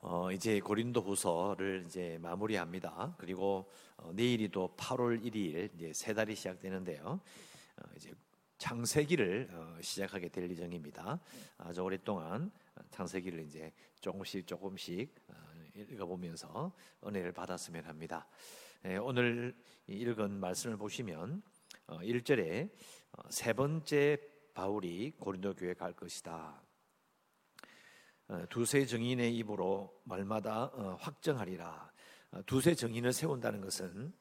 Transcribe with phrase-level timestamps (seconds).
[0.00, 3.14] 어, 이제 고린도 후서를 이제 마무리합니다.
[3.18, 7.20] 그리고 어, 내일이 또 8월 1일 이제 세 달이 시작되는데요.
[7.76, 8.12] 어, 이제
[8.58, 11.18] 창세기를 어, 시작하게 될 예정입니다.
[11.58, 12.50] 아주 오랫동안
[12.90, 15.34] 창세기를 이제 조금씩 조금씩 어,
[15.74, 16.72] 읽어보면서
[17.04, 18.26] 은혜를 받았으면 합니다.
[18.84, 19.56] 예, 오늘
[19.86, 21.42] 읽은 말씀을 보시면
[21.86, 22.70] 어, 1절에
[23.12, 24.18] 어, 세 번째
[24.54, 26.65] 바울이 고린도 교회 갈 것이다.
[28.28, 31.92] 어, 두세 증인의 입으로 말마다 어, 확정하리라.
[32.32, 34.12] 어, 두세 증인을 세운다는 것은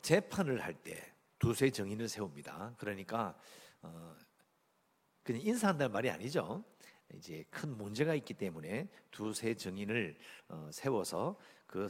[0.00, 2.76] 재판을 할 때 두세 증인을 세웁니다.
[2.78, 3.36] 그러니까
[5.24, 6.64] 그냥 인사한다는 말이 아니죠.
[7.14, 10.16] 이제 큰 문제가 있기 때문에 두세 증인을
[10.70, 11.88] 세워서 그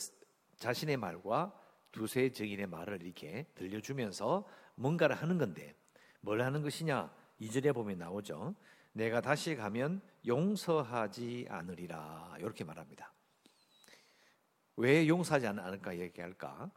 [0.56, 1.54] 자신의 말과
[1.92, 5.74] 두세 증인의 말을 이렇게 들려주면서 뭔가를 하는 건데
[6.22, 7.14] 뭘 하는 것이냐?
[7.38, 8.54] 이절에 보면 나오죠.
[8.96, 13.12] 내가 다시 가면 용서하지 않으리라 이렇게 말합니다.
[14.76, 16.70] 왜 용서하지 않을까 얘기할까?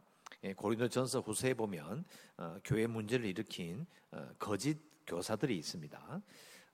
[0.44, 2.04] 예, 고린도전서 후서에 보면
[2.36, 6.22] 어, 교회 문제를 일으킨 어, 거짓 교사들이 있습니다.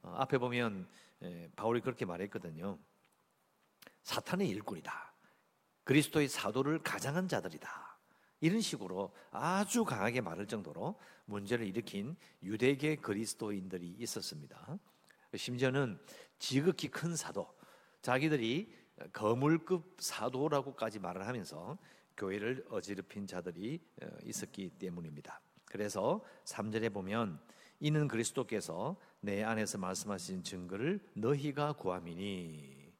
[0.03, 0.89] 어, 앞에 보면
[1.23, 2.77] 예, 바울이 그렇게 말했거든요.
[4.03, 5.13] 사탄의 일꾼이다.
[5.85, 7.99] 그리스도의 사도를 가장한 자들이다.
[8.41, 14.81] 이런 식으로 아주 강하게 말할 정도로 문제를 일으킨 유대계 그리스도인들이 있었습니다.
[15.37, 15.99] 심지어는
[16.39, 17.47] 지극히 큰 사도,
[18.03, 18.73] 자기들이
[19.13, 21.79] 거물급 사도라고까지 말을 하면서
[22.17, 25.41] 교회를 어지럽힌 자들이 어, 있었기 때문입니다.
[25.67, 27.39] 그래서 3절에 보면
[27.81, 32.93] 이는 그리스도께서 내 안에서 말씀하신 증거를 너희가 구함이니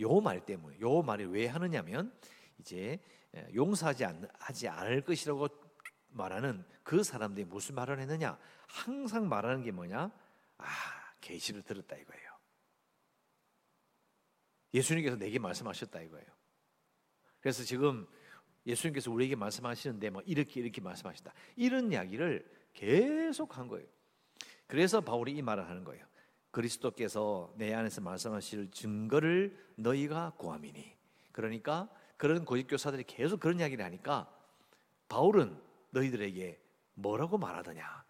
[0.00, 2.12] 요 말 때문에 요 말을 왜 하느냐면
[2.58, 3.00] 이제
[3.54, 5.48] 용서하지 않, 하지 않을 것이라고
[6.10, 10.10] 말하는 그 사람들이 무슨 말을 했느냐 항상 말하는 게 뭐냐
[10.58, 10.64] 아
[11.20, 12.30] 계시를 들었다 이거예요.
[14.72, 16.26] 예수님께서 내게 말씀하셨다 이거예요.
[17.40, 18.06] 그래서 지금
[18.66, 21.32] 예수님께서 우리에게 말씀하시는데 뭐 이렇게 이렇게 말씀하셨다.
[21.56, 23.86] 이런 이야기를 계속 한 거예요.
[24.66, 26.06] 그래서 바울이 이 말을 하는 거예요.
[26.50, 30.96] 그리스도께서 내 안에서 말씀하실 증거를 너희가 구함이니.
[31.32, 34.32] 그러니까 그런 고집 교사들이 계속 그런 이야기를 하니까
[35.08, 36.60] 바울은 너희들에게
[36.94, 38.04] 뭐라고 말하더냐?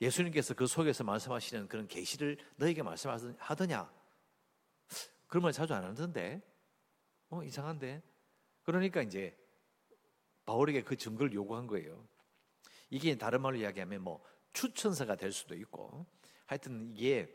[0.00, 3.92] 예수님께서 그 속에서 말씀하시는 그런 계시를 너에게 말씀하더냐?
[5.26, 6.42] 그런 말 자주 안 하던데,
[7.28, 8.02] 어 이상한데.
[8.62, 9.36] 그러니까 이제
[10.46, 12.06] 바울에게 그 증거를 요구한 거예요.
[12.88, 16.06] 이게 다른 말로 이야기하면 뭐 추천서가 될 수도 있고,
[16.46, 17.32] 하여튼 이게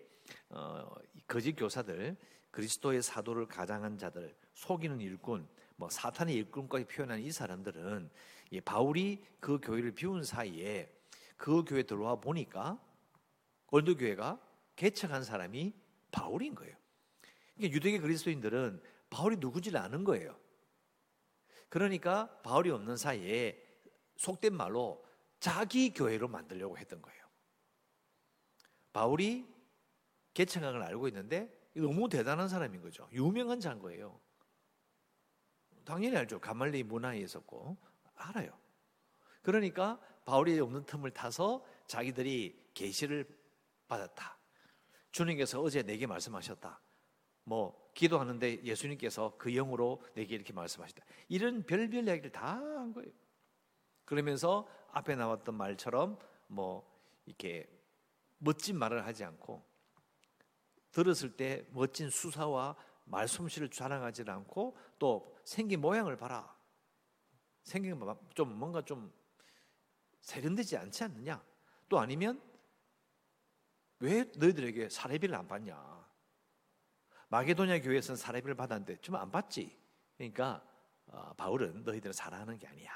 [0.49, 0.89] 어,
[1.27, 2.17] 거짓 교사들,
[2.51, 8.09] 그리스도의 사도를 가장한 자들, 속이는 일꾼, 뭐 사탄의 일꾼까지 표현한 이 사람들은
[8.51, 10.91] 이 바울이 그 교회를 비운 사이에
[11.37, 12.79] 그 교회 들어와 보니까
[13.67, 14.39] 골드 교회가
[14.75, 15.73] 개척한 사람이
[16.11, 16.75] 바울인 거예요.
[17.55, 20.37] 그러니까 유대계 그리스도인들은 바울이 누구지를 아는 거예요.
[21.69, 23.61] 그러니까 바울이 없는 사이에
[24.17, 25.03] 속된 말로
[25.39, 27.25] 자기 교회로 만들려고 했던 거예요.
[28.93, 29.45] 바울이
[30.33, 33.09] 개척한 걸 알고 있는데 너무 대단한 사람인 거죠.
[33.11, 34.19] 유명한 자인 거예요.
[35.83, 36.39] 당연히 알죠.
[36.39, 37.77] 가말리 문화에 있었고
[38.15, 38.57] 알아요.
[39.41, 43.27] 그러니까 바울이 없는 틈을 타서 자기들이 계시를
[43.87, 44.37] 받았다.
[45.11, 46.81] 주님께서 어제 내게 말씀하셨다.
[47.43, 51.05] 뭐 기도하는데 예수님께서 그 영으로 내게 이렇게 말씀하셨다.
[51.29, 53.11] 이런 별별 이야기를 다 한 거예요.
[54.03, 56.85] 그러면서 앞에 나왔던 말처럼 뭐
[57.25, 57.67] 이렇게
[58.37, 59.63] 멋진 말을 하지 않고
[60.91, 62.75] 들었을 때 멋진 수사와
[63.05, 66.55] 말솜씨를 자랑하지 않고 또 생긴 모양을 봐라.
[67.63, 67.99] 생긴
[68.33, 69.11] 좀 뭔가 좀
[70.25, 71.41] 세련되지 않지 않느냐?
[71.87, 72.41] 또 아니면
[73.99, 76.05] 왜 너희들에게 사례비를 안 받냐?
[77.29, 79.77] 마게도냐 교회에서는 사례비를 받았는데 좀 안 받지.
[80.17, 80.65] 그러니까
[81.07, 82.91] 어, 바울은 너희들을 사랑하는 게 아니야.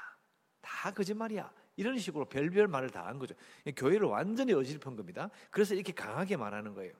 [0.60, 1.52] 다 거짓말이야.
[1.76, 3.34] 이런 식으로 별별 말을 다 한 거죠.
[3.76, 5.30] 교회를 완전히 어지럽힌 겁니다.
[5.50, 6.92] 그래서 이렇게 강하게 말하는 거예요.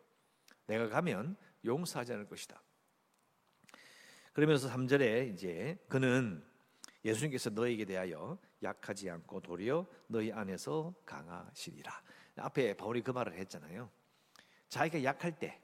[0.66, 2.62] 내가 가면 용서하지 않을 것이다.
[4.32, 6.44] 그러면서 3절에 이제 그는
[7.04, 12.02] 예수님께서 너에게 대하여 약하지 않고 도리어 너희 안에서 강하시리라.
[12.36, 13.90] 앞에 바울이 그 말을 했잖아요.
[14.68, 15.60] 자기가 약할 때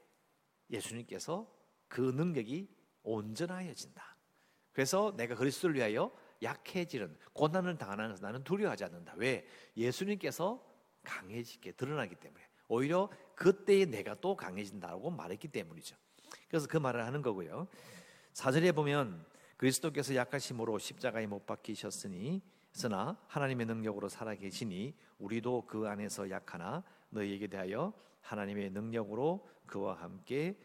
[0.69, 1.51] 예수님께서
[1.87, 2.69] 그 능력이
[3.03, 4.17] 온전하여진다.
[4.73, 6.11] 그래서 내가 그리스도를 위하여
[6.41, 9.13] 약해지는 고난을 당하는 것을 나는 두려워하지 않는다.
[9.17, 9.47] 왜?
[9.75, 10.63] 예수님께서
[11.03, 15.95] 강해지게 드러나기 때문에 오히려 그때의 내가 또 강해진다고 말했기 때문이죠.
[16.49, 17.67] 그래서 그 말을 하는 거고요.
[18.33, 22.43] 사절에 보면 그리스도께서 약하심으로 십자가에 못 박히셨으니
[22.79, 27.91] 그러나 하나님의 능력으로 살아 계시니 우리도 그 안에서 약하나 너희에게 대하여
[28.21, 30.57] 하나님의 능력으로 그와 함께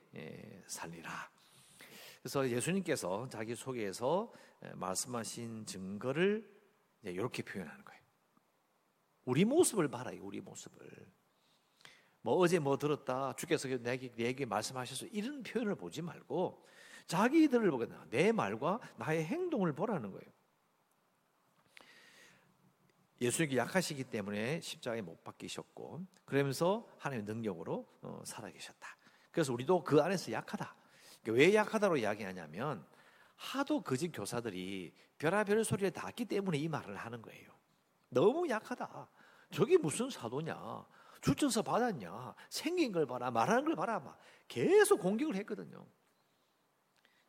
[0.67, 1.31] 살리라.
[2.21, 4.33] 그래서 예수님께서 자기 속에서
[4.75, 6.49] 말씀하신 증거를
[7.03, 8.03] 이렇게 표현하는 거예요.
[9.25, 10.21] 우리 모습을 봐라요.
[10.23, 11.11] 우리 모습을.
[12.21, 13.35] 뭐 어제 뭐 들었다.
[13.35, 16.65] 주께서 내게 내게 말씀하셔서 이런 표현을 보지 말고
[17.07, 18.07] 자기들을 보겠다.
[18.11, 20.31] 내 말과 나의 행동을 보라는 거예요.
[23.23, 28.97] 예수님께 약하시기 때문에 십자가에 못 박히셨고 그러면서 하나님의 능력으로 어, 살아계셨다.
[29.31, 30.75] 그래서 우리도 그 안에서 약하다.
[31.23, 32.85] 그러니까 왜 약하다고 이야기하냐면
[33.37, 37.53] 하도 거짓 교사들이 별아별 소리를 닿기 때문에 이 말을 하는 거예요.
[38.09, 39.09] 너무 약하다.
[39.53, 40.85] 저게 무슨 사도냐?
[41.21, 42.35] 출전서 받았냐?
[42.51, 45.87] 생긴 걸 봐라, 말하는 걸 봐라, 막 계속 공격을 했거든요.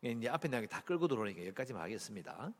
[0.01, 2.51] 이제 앞에 나게 다 끌고 들어오니까 여기까지만 하겠습니다.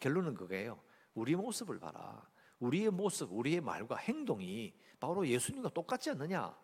[0.00, 0.82] 결론은 그거예요.
[1.14, 2.26] 우리 모습을 봐라.
[2.64, 6.56] 우리의 모습, 우리의 말과 행동이 바로 예수님과 똑같지 않느냐?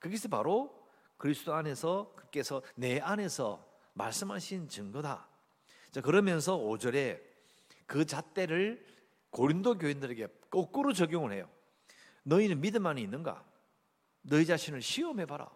[0.00, 5.28] 그것이 바로 그리스도 안에서 그께서 내 안에서 말씀하신 증거다.
[5.92, 7.22] 자, 그러면서 5절에
[7.86, 8.84] 그 잣대를
[9.30, 11.48] 고린도 교인들에게 거꾸로 적용을 해요.
[12.24, 13.44] 너희는 믿음 안에 있는가?
[14.22, 15.48] 너희 자신을 시험해 봐라.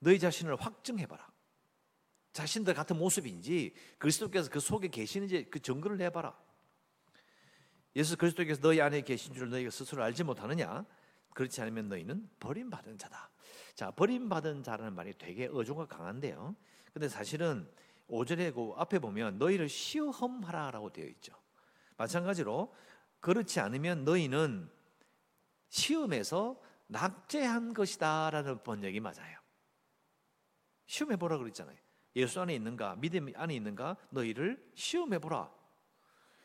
[0.00, 1.26] 너희 자신을 확증해 봐라.
[2.32, 6.36] 자신들 같은 모습인지 그리스도께서 그 속에 계시는지 그 증거를 내 봐라.
[7.96, 10.84] 예수 그리스도께서 너희 안에 계신 줄 너희가 스스로 알지 못하느냐?
[11.32, 13.30] 그렇지 않으면 너희는 버림받은 자다.
[13.74, 16.54] 자, 버림받은 자라는 말이 되게 어조가 강한데요.
[16.92, 17.66] 근데 사실은
[18.08, 21.32] 5절에 그 앞에 보면 너희를 시험하라라고 되어 있죠.
[21.96, 22.74] 마찬가지로
[23.20, 24.70] 그렇지 않으면 너희는
[25.70, 29.38] 시험에서 낙제한 것이다라는 번역이 맞아요.
[30.84, 31.76] 시험해 보라 그랬잖아요.
[32.14, 35.50] 예수 안에 있는가, 믿음 안에 있는가, 너희를 시험해 보라.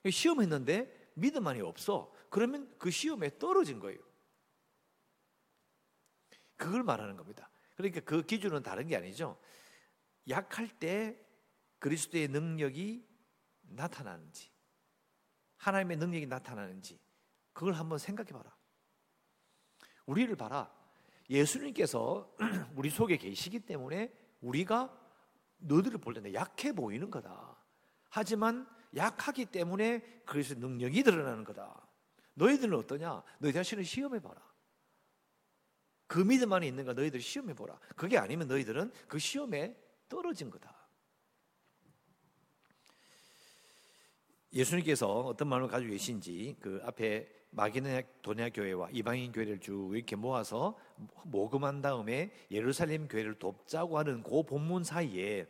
[0.09, 2.13] 시험했는데 믿음만이 없어.
[2.29, 3.99] 그러면 그 시험에 떨어진 거예요.
[6.55, 7.49] 그걸 말하는 겁니다.
[7.75, 9.39] 그러니까 그 기준은 다른 게 아니죠.
[10.29, 11.19] 약할 때
[11.79, 13.07] 그리스도의 능력이
[13.61, 14.51] 나타나는지,
[15.57, 16.99] 하나님의 능력이 나타나는지,
[17.53, 18.55] 그걸 한번 생각해 봐라.
[20.05, 20.71] 우리를 봐라.
[21.29, 22.35] 예수님께서
[22.75, 24.95] 우리 속에 계시기 때문에 우리가
[25.57, 27.57] 너들을 볼때 약해 보이는 거다.
[28.09, 31.87] 하지만 약하기 때문에 그래서 능력이 드러나는 거다.
[32.33, 33.23] 너희들은 어떠냐?
[33.39, 34.41] 너희 자신을 시험해 봐라.
[36.07, 37.79] 그 믿음 안에 있는가 너희들 시험해 보라.
[37.95, 39.75] 그게 아니면 너희들은 그 시험에
[40.09, 40.81] 떨어진 거다.
[44.53, 50.77] 예수님께서 어떤 마음을 가지고 계신지 그 앞에 마기도냐 교회와 이방인 교회를 쭉 이렇게 모아서
[51.23, 55.47] 모금한 다음에 예루살렘 교회를 돕자고 하는 그 본문 사이에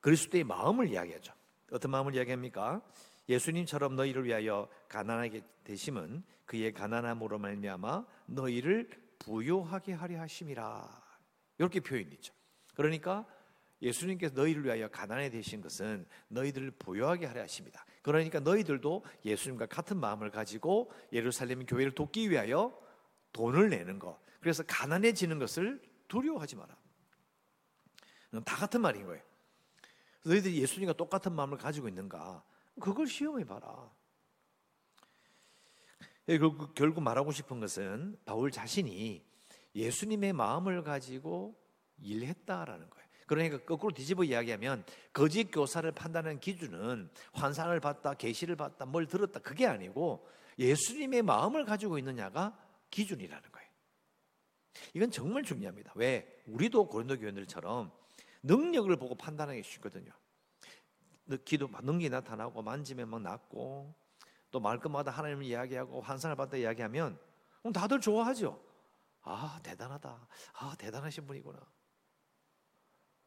[0.00, 1.32] 그리스도의 마음을 이야기하죠.
[1.72, 2.82] 어떤 마음을 이야기합니까?
[3.28, 11.02] 예수님처럼 너희를 위하여 가난하게 되심은 그의 가난함으로 말미암아 너희를 부요하게 하려 하심이라.
[11.58, 12.34] 이렇게 표현이죠.
[12.74, 13.26] 그러니까
[13.80, 17.84] 예수님께서 너희를 위하여 가난해 되신 것은 너희들을 부요하게 하려 하십니다.
[18.02, 22.78] 그러니까 너희들도 예수님과 같은 마음을 가지고 예루살렘 교회를 돕기 위하여
[23.32, 24.18] 돈을 내는 것.
[24.40, 26.76] 그래서 가난해지는 것을 두려워하지 마라.
[28.44, 29.22] 다 같은 말인 거예요.
[30.24, 32.44] 너희들이 예수님과 똑같은 마음을 가지고 있는가?
[32.80, 33.90] 그걸 시험해 봐라.
[36.28, 39.24] 예, 결국 말하고 싶은 것은 바울 자신이
[39.74, 41.58] 예수님의 마음을 가지고
[41.98, 43.08] 일했다라는 거예요.
[43.26, 49.66] 그러니까 거꾸로 뒤집어 이야기하면 거짓 교사를 판단하는 기준은 환상을 봤다, 계시를 봤다, 뭘 들었다 그게
[49.66, 50.26] 아니고
[50.58, 52.56] 예수님의 마음을 가지고 있느냐가
[52.90, 53.68] 기준이라는 거예요.
[54.94, 55.92] 이건 정말 중요합니다.
[55.96, 56.42] 왜?
[56.46, 57.90] 우리도 고린도 교인들처럼
[58.42, 60.12] 능력을 보고 판단하기 쉽거든요.
[61.44, 63.94] 기도 능력이 나타나고 만지면 막 낫고
[64.50, 67.18] 또 말끝마다 하나님을 이야기하고 환상을 봤다 이야기하면
[67.72, 68.62] 다들 좋아하죠.
[69.22, 70.28] 아 대단하다.
[70.54, 71.60] 아 대단하신 분이구나.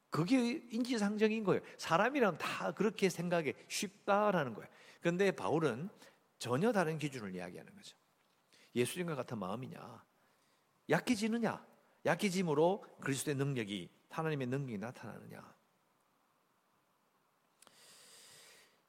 [0.09, 1.61] 그게 인지상정인 거예요.
[1.77, 4.69] 사람이란 다 그렇게 생각해 쉽다라는 거예요.
[5.01, 5.89] 그런데 바울은
[6.37, 7.97] 전혀 다른 기준을 이야기하는 거죠.
[8.75, 10.03] 예수님과 같은 마음이냐?
[10.89, 11.65] 약해지느냐?
[12.05, 15.55] 약해짐으로 그리스도의 능력이 하나님의 능력이 나타나느냐?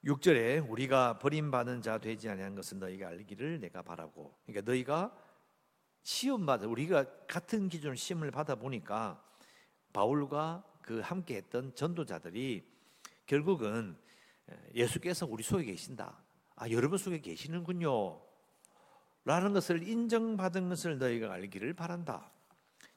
[0.04, 4.38] 6절에 우리가 버림받은 자 되지 아니한 것은 너희가 알기를 내가 바라고.
[4.46, 5.12] 그러니까 너희가
[6.04, 9.20] 시험 받아 우리가 같은 기준을 시험을 받아 보니까
[9.92, 12.64] 바울과 그 함께 했던 전도자들이
[13.26, 13.98] 결국은
[14.74, 16.22] 예수께서 우리 속에 계신다.
[16.54, 18.22] 아, 여러분 속에 계시는군요.
[19.24, 22.30] 라는 것을 인정받은 것을 너희가 알기를 바란다.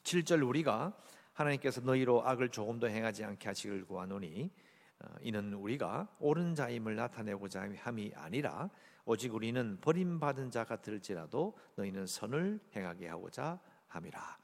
[0.03, 0.95] 7절 우리가
[1.39, 4.51] 하나님께서 너희로 악을 조금도 행하지 않게 하시길 구하노니
[4.99, 8.69] 어, 이는 우리가 옳은 자임을 나타내고자 함이 아니라
[9.05, 14.37] 오직 우리는 버림받은 자 같을지라도 너희는 선을 행하게 하고자 함이라.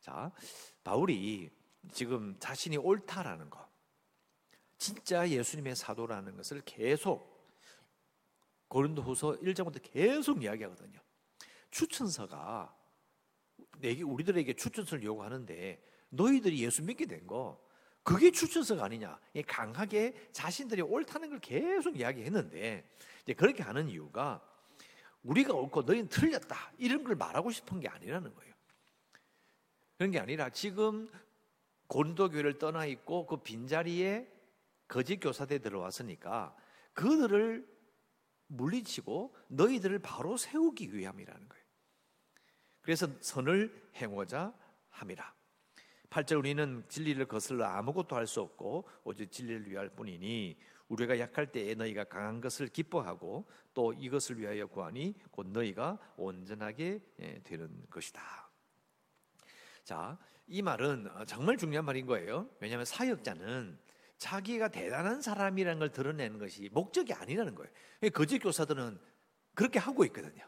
[0.00, 0.30] 자,
[0.84, 1.50] 바울이
[1.92, 3.68] 지금 자신이 옳다라는 거,
[4.76, 7.40] 진짜 예수님의 사도라는 것을 계속
[8.68, 11.00] 고린도후서 1장부터 계속 이야기하거든요.
[11.70, 12.76] 추천서가
[13.82, 17.60] 우리들에게 추천서를 요구하는데 너희들이 예수 믿게 된 거
[18.02, 19.18] 그게 추천서가 아니냐.
[19.46, 22.88] 강하게 자신들이 옳다는 걸 계속 이야기했는데
[23.22, 24.42] 이제 그렇게 하는 이유가
[25.22, 28.54] 우리가 옳고 너희는 틀렸다 이런 걸 말하고 싶은 게 아니라는 거예요.
[29.98, 31.10] 그런 게 아니라 지금
[31.88, 34.26] 고린도 교회를 떠나 있고 그 빈자리에
[34.88, 36.56] 거짓 교사들 들어왔으니까
[36.94, 37.68] 그들을
[38.46, 41.64] 물리치고 너희들을 바로 세우기 위함이라는 거예요.
[42.80, 44.54] 그래서 선을 행하자
[44.88, 45.39] 함이라.
[46.10, 51.74] 8절 우리는 진리를 거슬러 아무것도 할 수 없고 오직 진리를 위할 뿐이니 우리가 약할 때에
[51.74, 58.20] 너희가 강한 것을 기뻐하고 또 이것을 위하여 구하니 곧 너희가 온전하게 예, 되는 것이다.
[59.84, 62.48] 자, 이 말은 정말 중요한 말인 거예요.
[62.58, 63.78] 왜냐하면 사역자는
[64.18, 67.70] 자기가 대단한 사람이라는 걸 드러내는 것이 목적이 아니라는 거예요.
[68.12, 68.98] 거짓 교사들은
[69.54, 70.44] 그렇게 하고 있거든요.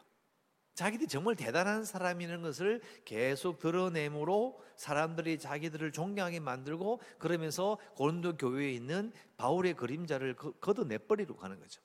[0.75, 9.13] 자기들이 정말 대단한 사람이라는 것을 계속 드러내므로 사람들이 자기들을 존경하게 만들고 그러면서 고린도 교회에 있는
[9.37, 11.81] 바울의 그림자를 걷어내버리려고 하는 거죠.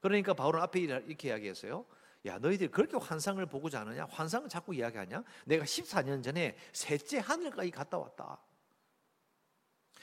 [0.00, 1.84] 그러니까 바울은 앞에 이렇게 이야기했어요.
[2.26, 4.06] 야, 너희들이 그렇게 환상을 보고자 하느냐?
[4.10, 5.22] 환상을 자꾸 이야기하냐?
[5.46, 8.40] 내가 14년 전에 셋째 하늘까지 갔다 왔다.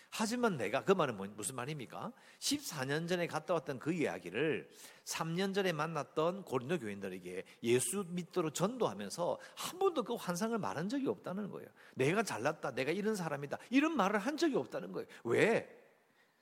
[0.09, 2.11] 하지만 내가 그 말은 뭐, 무슨 말입니까?
[2.39, 4.69] 14년 전에 갔다 왔던 그 이야기를
[5.03, 11.49] 3년 전에 만났던 고린도 교인들에게 예수 믿도록 전도하면서 한 번도 그 환상을 말한 적이 없다는
[11.49, 11.67] 거예요.
[11.95, 12.71] 내가 잘났다.
[12.71, 13.57] 내가 이런 사람이다.
[13.69, 15.07] 이런 말을 한 적이 없다는 거예요.
[15.23, 15.69] 왜?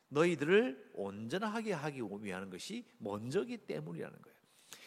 [0.09, 4.37] 너희들을 온전하게 하기 위한 것이 먼저기 때문이라는 거예요.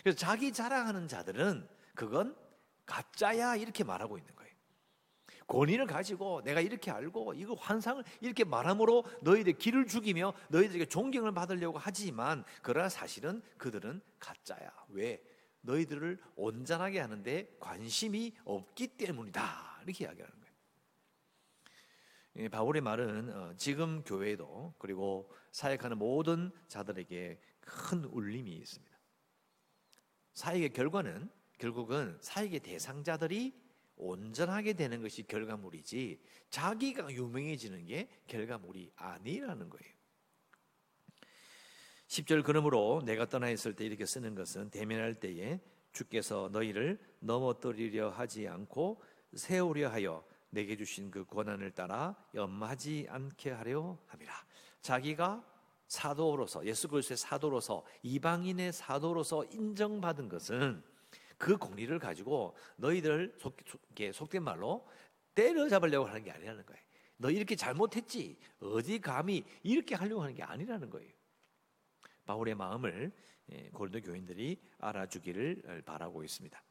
[0.02, 2.36] 그래서 자기 자랑하는 자들은 그건
[2.86, 4.47] 가짜야 이렇게 말하고 있는 거예요.
[5.48, 11.78] 권위를 가지고 내가 이렇게 알고 이거 환상을 이렇게 말함으로 너희들 길을 죽이며 너희들에게 존경을 받으려고
[11.78, 14.70] 하지만 그러나 사실은 그들은 가짜야.
[14.90, 15.22] 왜?
[15.62, 19.80] 너희들을 온전하게 하는데 관심이 없기 때문이다.
[19.84, 20.34] 이렇게 이야기하는
[22.34, 22.50] 거예요.
[22.50, 28.98] 바울의 말은 어, 지금 교회도 그리고 사역하는 모든 자들에게 큰 울림이 있습니다.
[30.34, 33.67] 사역의 결과는 결국은 사역의 대상자들이
[33.98, 39.92] 온전하게 되는 것이 결과물이지 자기가 유명해지는 게 결과물이 아니라는 거예요.
[42.08, 45.60] 10절 그러므로 내가 떠나 있을 때 이렇게 쓰는 것은 대면할 때에
[45.92, 49.02] 주께서 너희를 넘어뜨리려 하지 않고
[49.34, 54.32] 세우려 하여 내게 주신 그 권한을 따라 염하지 않게 하려 함이라.
[54.80, 55.44] 자기가
[55.88, 60.82] 사도로서 예수 그리스도의 사도로서 이방인의 사도로서 인정받은 것은
[61.38, 63.56] 그 공리를 가지고 너희들 속,
[64.12, 64.86] 속된 말로
[65.34, 66.82] 때려잡으려고 하는 게 아니라는 거예요.
[67.16, 68.36] 너 이렇게 잘못했지.
[68.60, 71.10] 어디 감히 이렇게 하려고 하는 게 아니라는 거예요.
[72.26, 73.12] 바울의 마음을
[73.50, 76.62] 예, 고린도 교인들이 알아주기를 바라고 있습니다.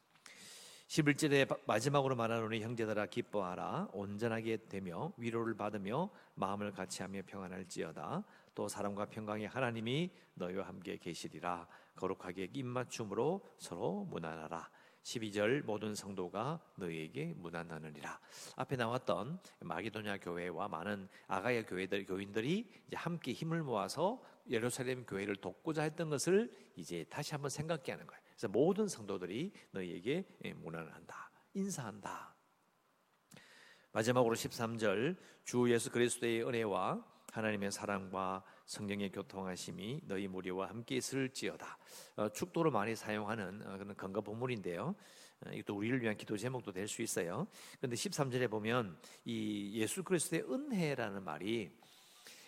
[0.88, 8.24] 11절에 마지막으로 말하노니 형제들아 기뻐하라 온전하게 되며 위로를 받으며 마음을 같이하며 평안할지어다
[8.56, 14.70] 또 사람과 평강의 하나님이 너희와 함께 계시리라 거룩하게 입맞춤으로 서로 무난하라
[15.08, 18.20] 12절 모든 성도가 너희에게 무난하느니라.
[18.58, 25.84] 앞에 나왔던 마기도냐 교회와 많은 아가야 교회들 교인들이 이제 함께 힘을 모아서 예루살렘 교회를 돕고자
[25.84, 28.22] 했던 것을 이제 다시 한번 생각해 하는 거예요.
[28.32, 30.28] 그래서 모든 성도들이 너희에게
[30.58, 31.32] 무난한다.
[31.54, 32.36] 인사한다.
[33.94, 37.04] 마지막으로 13절 주 예수 그리스도의 은혜와
[37.38, 41.78] 하나님의 사랑과 성령의 교통하심이 너희 무리와 함께 있을지어다.
[42.16, 44.96] 어, 축도로 많이 사용하는 어, 그런 건가 본문인데요.
[45.46, 47.46] 어, 이것도 우리를 위한 기도 제목도 될 수 있어요.
[47.78, 51.70] 그런데 13절에 보면 이 예수 그리스도의 은혜라는 말이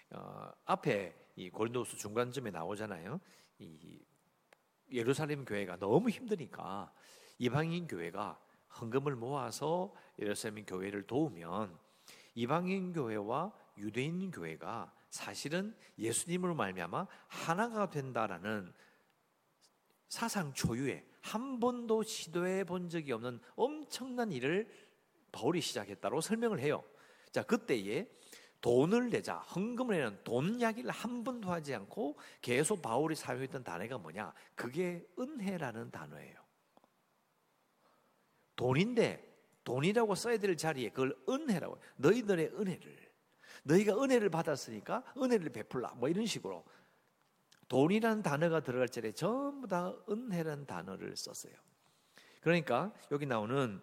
[0.10, 3.20] 어, 앞에 이 고린도서 중간쯤에 나오잖아요.
[3.60, 4.00] 이
[4.92, 6.92] 예루살렘 교회가 너무 힘드니까
[7.38, 8.40] 이방인 교회가
[8.82, 11.78] 헌금을 모아서 예루살렘 교회를 도우면
[12.34, 18.74] 이방인 교회와 유대인 교회가 사실은 예수님으로 말미암아 하나가 된다라는
[20.08, 24.70] 사상 초유의 한 번도 시도해 본 적이 없는 엄청난 일을
[25.32, 26.84] 바울이 시작했다고 설명을 해요.
[27.32, 28.10] 자, 그때에
[28.62, 34.34] 돈을 내자, 헌금을 내는 돈 이야기를 한 번도 하지 않고 계속 바울이 사용했던 단어가 뭐냐?
[34.56, 36.38] 그게 은혜라는 단어예요.
[38.56, 39.26] 돈인데
[39.64, 43.09] 돈이라고 써야 될 자리에 그걸 은혜라고 너희들의 은혜를
[43.64, 46.64] 너희가 은혜를 받았으니까 은혜를 베풀라 뭐 이런 식으로
[47.68, 51.54] 돈이라는 단어가 들어갈 자리에 전부 다 은혜라는 단어를 썼어요.
[52.42, 53.82] 그러니까 여기 나오는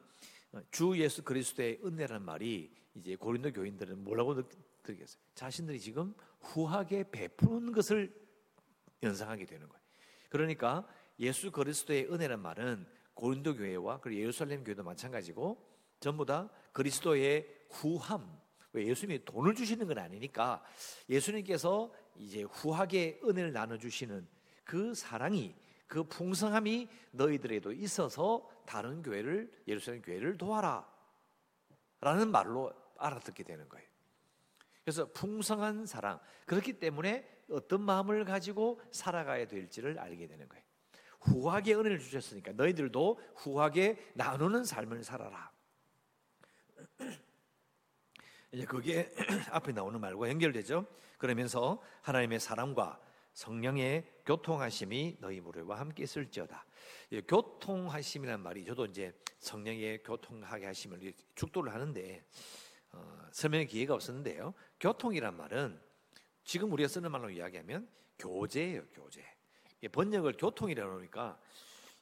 [0.71, 5.23] 주 예수 그리스도의 은혜라는 말이 이제 고린도 교인들은 뭐라고 느끼겠어요?
[5.35, 8.13] 자신들이 지금 후하게 베푸는 것을
[9.03, 9.83] 연상하게 되는 거예요.
[10.31, 10.87] 그러니까
[11.21, 15.65] 예수 그리스도의 은혜란 말은 고린도 교회와 그리고 예루살렘 교회도 마찬가지고
[16.01, 18.39] 전부 다 그리스도의 후함.
[18.75, 20.63] 예수님이 돈을 주시는 건 아니니까
[21.09, 24.27] 예수님께서 이제 후하게 은혜를 나눠 주시는
[24.65, 25.55] 그 사랑이
[25.87, 30.87] 그 풍성함이 너희들에도 있어서 다른 교회를 예루살렘 교회를 도와라.
[32.01, 33.87] 라는 말로 알아듣게 되는 거예요.
[34.85, 36.21] 그래서 풍성한 사랑.
[36.45, 40.65] 그렇기 때문에 어떤 마음을 가지고 살아가야 될지를 알게 되는 거예요.
[41.21, 45.56] 후하게 은혜를 주셨으니까 너희들도 후하게 나누는 삶을 살아라.
[48.53, 49.13] 이제 그게
[49.51, 50.87] 앞에 나오는 말과 연결되죠.
[51.19, 53.01] 그러면서 하나님의 사랑과
[53.33, 56.65] 성령의 교통하심이 너희 무리와 함께 있을지어다.
[57.29, 62.25] 교통하심이란 말이 저도 이제 성령의 교통하게 하심을 축도를 하는데
[62.93, 64.55] 어, 설명의 기회가 없었는데요.
[64.81, 65.79] 교통이란 말은
[66.45, 67.89] 지금 우리가 쓰는 말로 이야기하면
[68.19, 69.23] 교제예요, 교제.
[69.93, 71.39] 번역을 교통이라고 하니까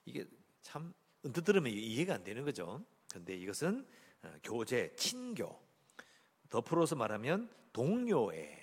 [0.04, 0.24] 이게
[0.60, 2.84] 참 언뜻 들으면 이해가 안 되는 거죠.
[3.12, 3.86] 근데 이것은
[4.22, 5.63] 어, 교제, 친교.
[6.54, 8.56] 더 풀어서 말하면 동료의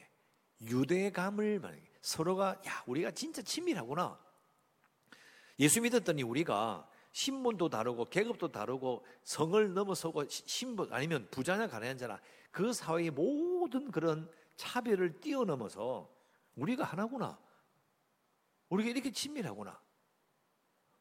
[0.61, 1.61] 유대감을.
[1.99, 4.17] 서로가 야 우리가 진짜 친밀하구나.
[5.59, 12.17] 예수 믿었더니 우리가 신분도 다르고 계급도 다르고 성을 넘어서고 신분 아니면 부자냐 가난하냐
[12.51, 16.09] 그 사회의 모든 그런 차별을 뛰어넘어서
[16.55, 17.37] 우리가 하나구나.
[18.69, 19.77] 우리가 이렇게 친밀하구나.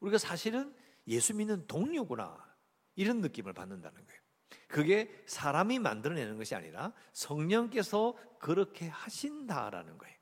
[0.01, 0.75] 우리가 사실은
[1.07, 2.53] 예수 믿는 동료구나.
[2.97, 4.20] 이런 느낌을 받는다는 거예요.
[4.69, 10.17] 그게 사람이 만들어내는 것이 아니라 성령께서 그렇게 하신다라는 거예요.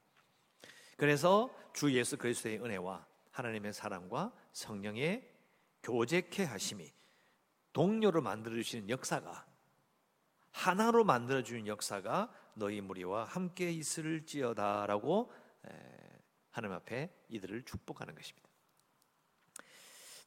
[0.97, 5.31] 그래서 주 예수 그리스도의 은혜와 하나님의 사랑과 성령의
[5.83, 6.93] 교제케 하심이
[7.73, 9.47] 동료로 만들어 주시는 역사가
[10.51, 15.31] 하나로 만들어 주는 역사가 너희 무리와 함께 있을지어다라고
[16.51, 18.49] 하나님 앞에 이들을 축복하는 것입니다.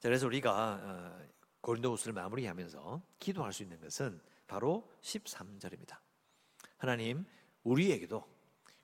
[0.02, 1.26] 그래서 우리가 어,
[1.62, 5.98] 고린도후서를 마무리하면서 기도할 수 있는 것은 바로 13절입니다.
[6.78, 7.26] 하나님
[7.64, 8.24] 우리에게도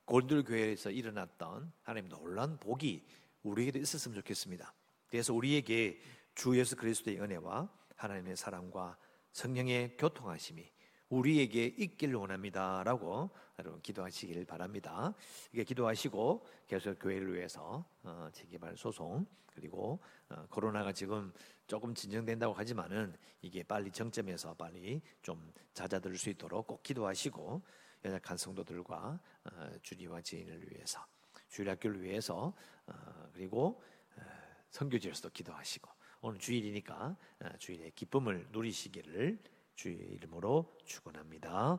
[0.05, 3.05] 고린도 교회에서 일어났던 하나님 놀란 복이
[3.43, 4.73] 우리에게도 있었으면 좋겠습니다.
[5.07, 5.99] 그래서 우리에게
[6.35, 8.97] 주 예수 그리스도의 은혜와 하나님의 사랑과
[9.31, 10.71] 성령의 교통하심이
[11.09, 15.13] 우리에게 있기를 원합니다라고 여러분 기도하시길 바랍니다.
[15.51, 21.33] 이게 기도하시고 계속 교회를 위해서 어, 재개발 소송 그리고 어, 코로나가 지금
[21.65, 27.61] 조금 진정된다고 하지만은 이게 빨리 정점에서 빨리 좀 잦아들 수 있도록 꼭 기도하시고
[28.05, 31.05] 연약한 성도들과 어, 주리와 지인을 위해서
[31.49, 32.53] 주일학교를 위해서
[32.85, 33.81] 어, 그리고
[34.17, 34.21] 어,
[34.69, 35.89] 선교지에서도 기도하시고
[36.21, 37.15] 오늘 주일이니까
[37.59, 39.39] 주일의 기쁨을 누리시기를
[39.77, 41.77] 주의 이름으로 축원합니다.